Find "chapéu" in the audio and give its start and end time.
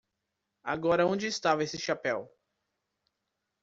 1.77-2.27